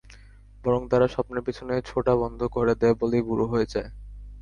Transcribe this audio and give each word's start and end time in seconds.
বরং 0.63 0.81
তারা 0.87 1.07
স্বপ্নের 1.07 1.45
পেছনে 1.45 1.73
ছোটা 1.81 2.13
বন্ধ 2.15 2.39
করে 2.47 2.73
দেয় 2.75 2.95
বলেই 2.99 3.23
বুড়ো 3.27 3.45
হয়ে 3.47 3.71
যায়। 3.73 3.89